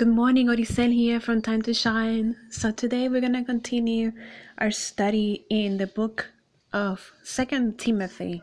[0.00, 2.34] Good morning, Odisel here from Time to Shine.
[2.48, 4.12] So today we're gonna continue
[4.56, 6.30] our study in the book
[6.72, 8.42] of Second Timothy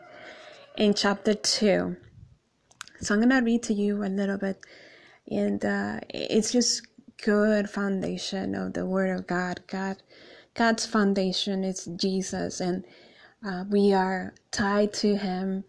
[0.76, 1.96] in chapter two.
[3.00, 4.60] So I'm gonna read to you a little bit,
[5.28, 6.86] and uh, it's just
[7.24, 9.58] good foundation of the Word of God.
[9.66, 9.96] God,
[10.54, 12.84] God's foundation is Jesus, and
[13.44, 15.64] uh, we are tied to Him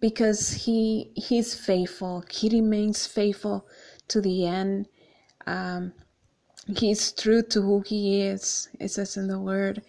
[0.00, 2.24] because He He's faithful.
[2.30, 3.66] He remains faithful
[4.08, 4.88] to the end
[5.50, 5.92] um,
[6.76, 8.68] he's true to who he is.
[8.78, 9.82] It says in the word,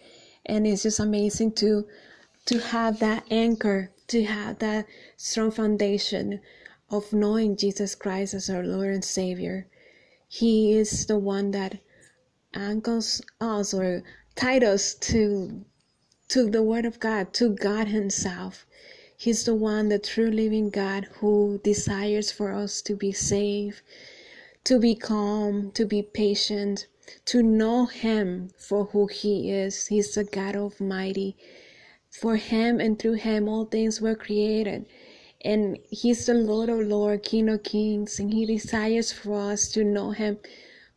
[0.46, 1.86] and it's just amazing to
[2.46, 6.40] to have that anchor, to have that strong foundation
[6.90, 9.68] of knowing Jesus Christ as our Lord and Savior.
[10.28, 11.78] He is the one that
[12.52, 14.02] anchors us or
[14.34, 15.64] tied us to
[16.28, 18.66] to the Word of God, to God Himself.
[19.16, 23.82] He's the one, the true living God, who desires for us to be saved,
[24.64, 26.86] to be calm, to be patient,
[27.26, 29.86] to know Him for who He is.
[29.86, 31.36] He's the God Almighty.
[32.10, 34.86] For Him and through Him, all things were created.
[35.44, 39.82] And He's the Lord of Lords, King of Kings, and He desires for us to
[39.82, 40.38] know Him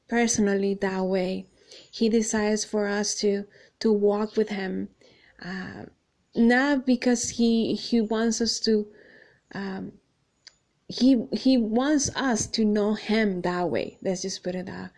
[0.08, 1.48] personally that way.
[1.92, 3.46] He desires for us to
[3.80, 4.90] to walk with Him,
[5.42, 5.86] uh,
[6.36, 8.88] not because He He wants us to
[9.54, 9.94] um,
[10.88, 13.98] he he wants us to know him that way.
[14.02, 14.92] Let's just put it that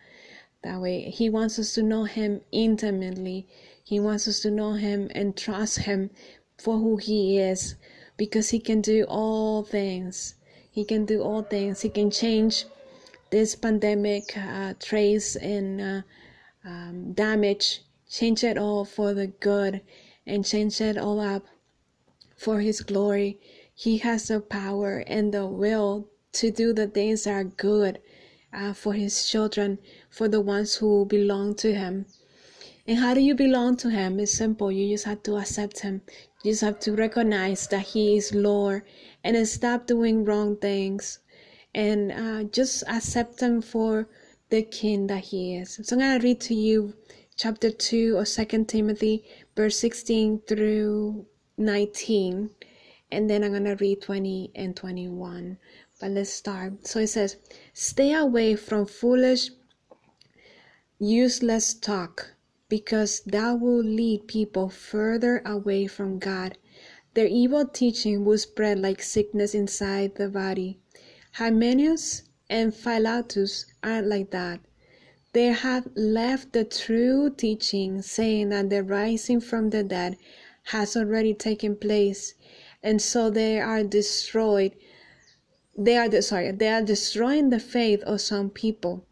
[0.62, 1.10] that way.
[1.10, 3.46] He wants us to know him intimately.
[3.82, 6.10] He wants us to know him and trust him
[6.58, 7.76] for who he is
[8.16, 10.34] because he can do all things.
[10.70, 11.80] He can do all things.
[11.80, 12.64] He can change
[13.30, 16.02] this pandemic uh, trace and uh,
[16.64, 19.80] um, damage change it all for the good
[20.26, 21.46] and change it all up
[22.36, 23.38] for his glory
[23.78, 28.00] he has the power and the will to do the things that are good
[28.52, 29.78] uh, for His children,
[30.10, 32.06] for the ones who belong to Him.
[32.88, 34.18] And how do you belong to Him?
[34.18, 34.72] It's simple.
[34.72, 36.02] You just have to accept Him.
[36.42, 38.82] You just have to recognize that He is Lord
[39.22, 41.20] and stop doing wrong things
[41.72, 44.08] and uh, just accept Him for
[44.48, 45.78] the King that He is.
[45.84, 46.94] So I'm going to read to you
[47.36, 49.22] chapter 2 of Second Timothy,
[49.54, 51.26] verse 16 through
[51.56, 52.50] 19
[53.10, 55.58] and then I'm going to read 20 and 21.
[56.00, 56.86] But let's start.
[56.86, 57.36] So it says,
[57.72, 59.50] Stay away from foolish,
[60.98, 62.34] useless talk,
[62.68, 66.58] because that will lead people further away from God.
[67.14, 70.78] Their evil teaching will spread like sickness inside the body.
[71.32, 74.60] Hymenaeus and Philetus aren't like that.
[75.32, 80.16] They have left the true teaching, saying that the rising from the dead
[80.64, 82.34] has already taken place
[82.82, 84.72] and so they are destroyed.
[85.76, 89.04] They are sorry they are destroying the faith of some people.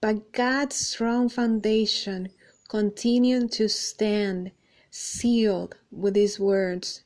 [0.00, 2.28] But god's strong foundation
[2.68, 4.52] continues to stand
[4.90, 7.02] sealed with his words.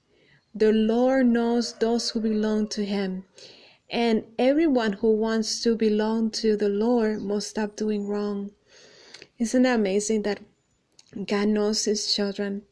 [0.55, 3.25] The lord knows those who belong to him.
[3.91, 8.51] And everyone who wants to belong to the lord must stop doing wrong.
[9.39, 10.41] Isn't it amazing that
[11.27, 12.63] god knows his children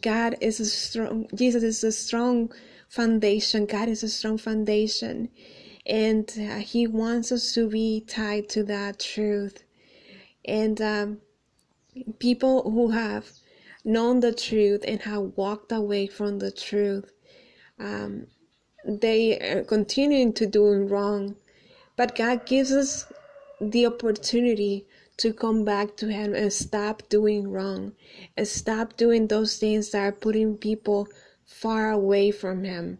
[0.00, 2.52] God is a strong, Jesus is a strong
[2.88, 3.66] foundation.
[3.66, 5.28] God is a strong foundation.
[5.86, 9.62] And uh, He wants us to be tied to that truth.
[10.44, 11.18] And um,
[12.18, 13.30] people who have
[13.84, 17.12] known the truth and have walked away from the truth,
[17.78, 18.26] um,
[18.84, 21.36] they are continuing to do wrong.
[21.96, 23.06] But God gives us
[23.60, 24.86] the opportunity
[25.18, 27.92] to come back to Him and stop doing wrong
[28.36, 31.08] and stop doing those things that are putting people
[31.44, 32.98] far away from Him.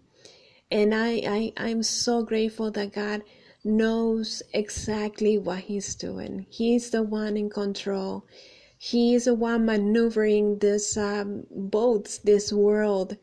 [0.71, 3.23] And I, I, I'm so grateful that God
[3.65, 6.47] knows exactly what He's doing.
[6.49, 8.25] He's the one in control.
[8.79, 13.17] He is the one maneuvering this um, boats, this world.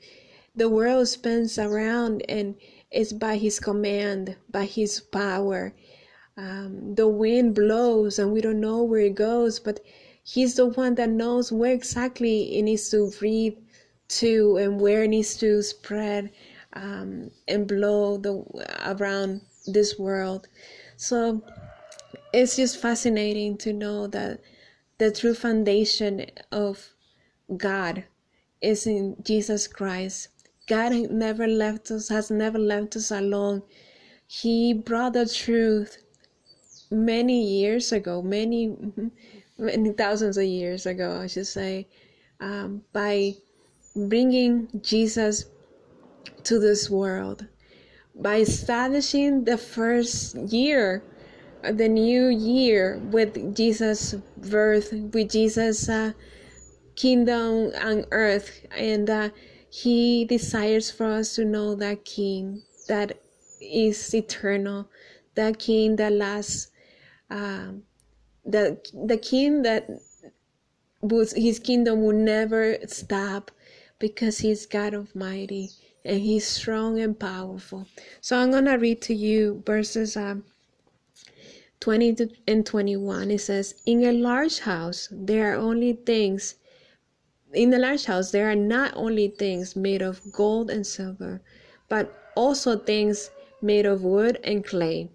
[0.55, 2.55] The world spins around and
[2.91, 5.73] it's by His command, by His power
[6.37, 9.79] um, the wind blows and we don't know where it goes, but
[10.25, 13.57] He's the one that knows where exactly it needs to breathe
[14.07, 16.31] to and where it needs to spread
[16.73, 18.43] um, and blow the
[18.85, 20.47] around this world.
[20.95, 21.41] So
[22.33, 24.39] it's just fascinating to know that
[24.97, 26.93] the true foundation of
[27.57, 28.05] God
[28.61, 30.29] is in Jesus Christ.
[30.67, 33.63] God never left us, has never left us alone.
[34.25, 35.97] He brought the truth
[36.93, 38.75] many years ago, many,
[39.57, 41.87] many thousands of years ago, I should say,
[42.39, 43.33] um, by
[43.95, 45.45] bringing Jesus
[46.43, 47.47] to this world,
[48.15, 51.03] by establishing the first year
[51.71, 56.11] the new year with Jesus' birth, with Jesus' uh,
[56.95, 59.29] kingdom on earth, and uh,
[59.69, 63.17] He desires for us to know that King that
[63.61, 64.89] is eternal,
[65.35, 66.67] that King that lasts,
[67.29, 67.71] uh,
[68.45, 69.89] the the King that
[71.35, 73.51] His kingdom will never stop
[73.99, 75.69] because He's God Almighty
[76.05, 77.87] and He's strong and powerful.
[78.21, 80.17] So I'm gonna read to you verses.
[80.17, 80.43] Um,
[81.83, 86.55] 20 and 21 it says in a large house there are only things
[87.53, 91.41] in the large house there are not only things made of gold and silver
[91.89, 93.29] but also things
[93.61, 95.11] made of wood and clay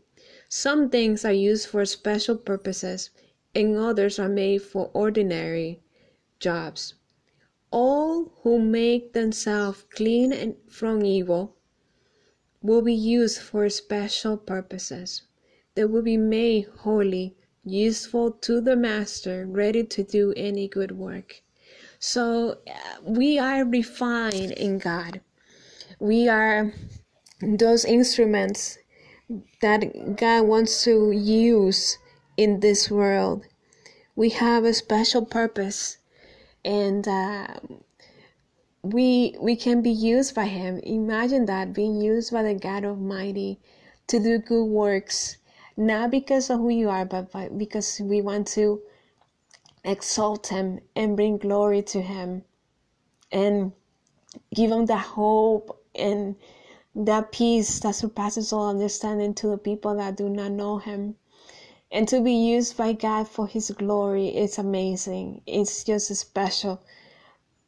[0.48, 3.10] some things are used for special purposes
[3.54, 5.80] and others are made for ordinary
[6.40, 6.94] jobs
[7.70, 11.56] all who make themselves clean from evil
[12.62, 15.22] will be used for special purposes
[15.78, 21.40] they will be made holy, useful to the master, ready to do any good work.
[22.00, 25.20] So uh, we are refined in God.
[26.00, 26.72] We are
[27.40, 28.76] those instruments
[29.60, 31.98] that God wants to use
[32.36, 33.44] in this world.
[34.16, 35.98] We have a special purpose,
[36.64, 37.46] and uh,
[38.82, 40.80] we we can be used by Him.
[40.80, 43.60] Imagine that being used by the God Almighty
[44.06, 45.36] to do good works
[45.78, 48.82] not because of who you are, but because we want to
[49.84, 52.42] exalt Him and bring glory to Him
[53.30, 53.72] and
[54.52, 56.34] give Him the hope and
[56.94, 61.16] that peace that surpasses all understanding to the people that do not know Him.
[61.92, 65.42] And to be used by God for His glory is amazing.
[65.46, 66.80] It's just special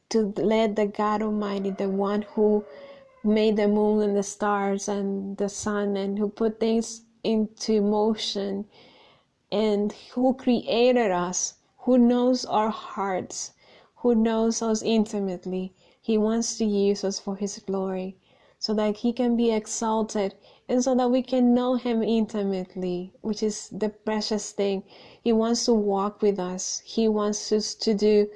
[0.09, 2.65] to let the God Almighty, the one who
[3.23, 8.65] made the moon and the stars and the sun and who put things into motion
[9.53, 13.53] and who created us, who knows our hearts,
[13.97, 15.75] who knows us intimately.
[16.01, 18.17] He wants to use us for His glory
[18.61, 20.35] so that He can be exalted
[20.69, 24.85] and so that we can know Him intimately, which is the precious thing.
[25.25, 28.29] He wants to walk with us, He wants us to do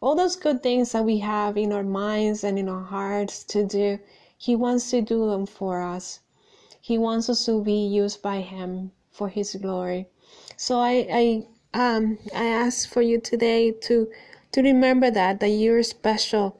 [0.00, 3.64] all those good things that we have in our minds and in our hearts to
[3.64, 3.98] do.
[4.38, 6.20] He wants to do them for us.
[6.80, 10.08] He wants us to be used by Him for His glory.
[10.56, 14.08] So I, I, um, I ask for you today to,
[14.52, 16.56] to remember that that you're a special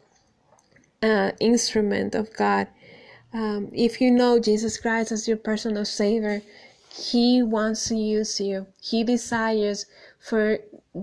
[1.03, 2.69] uh, instrument of God.
[3.33, 6.43] Um, if you know Jesus Christ as your personal Savior,
[6.91, 8.67] He wants to use you.
[8.81, 9.87] He desires
[10.19, 10.59] for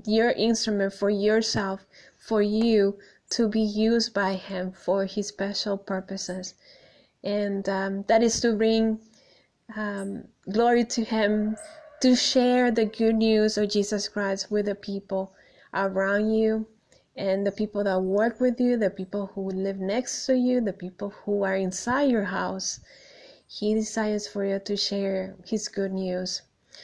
[0.06, 1.86] your instrument, for yourself,
[2.18, 2.98] for you
[3.32, 6.56] to be used by Him for His special purposes.
[7.24, 9.00] And um, that is to bring
[9.76, 11.58] um, glory to Him,
[12.02, 15.34] to share the good news of Jesus Christ with the people
[15.74, 16.66] around you
[17.16, 20.74] and the people that work with you, the people who live next to you, the
[20.74, 22.80] people who are inside your house.
[23.48, 26.42] He desires for you to share His good news.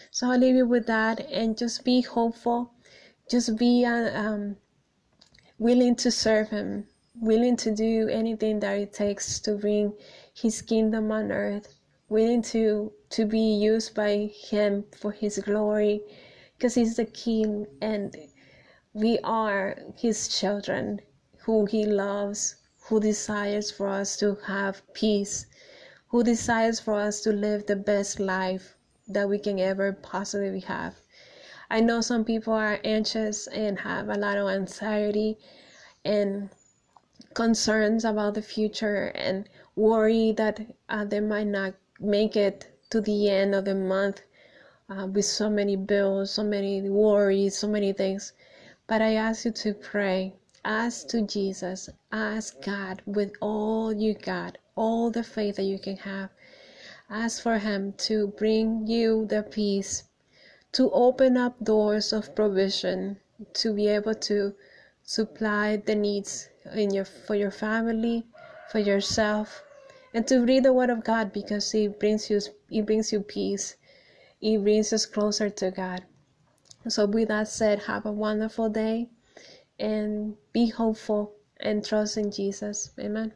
[0.10, 2.74] So I'll leave you with that and just be hopeful.
[3.30, 4.58] Just be uh, um,
[5.58, 9.94] willing to serve Him, willing to do anything that it takes to bring
[10.34, 11.76] His kingdom on earth
[12.12, 16.02] willing to to be used by him for his glory
[16.58, 18.14] because he's the king and
[18.94, 21.00] we are his children
[21.40, 22.56] who he loves
[22.88, 25.46] who desires for us to have peace
[26.10, 28.76] who desires for us to live the best life
[29.08, 30.96] that we can ever possibly have
[31.70, 35.38] i know some people are anxious and have a lot of anxiety
[36.04, 36.50] and
[37.34, 43.30] concerns about the future and worry that uh, they might not make it to the
[43.30, 44.22] end of the month
[44.90, 48.34] uh, with so many bills, so many worries, so many things.
[48.92, 50.34] But I ask you to pray.
[50.66, 51.90] Ask to Jesus.
[52.12, 56.30] Ask God with all you got, all the faith that you can have.
[57.10, 60.04] Ask for Him to bring you the peace,
[60.74, 63.22] to open up doors of provision,
[63.54, 64.56] to be able to
[65.04, 68.28] supply the needs in your for your family,
[68.74, 69.64] for yourself,
[70.14, 73.78] and to read the word of God because it brings you it brings you peace.
[74.42, 76.04] It brings us closer to God.
[76.88, 79.10] So with that said, have a wonderful day
[79.80, 82.92] and be hopeful and trust in Jesus.
[83.00, 83.34] Amen.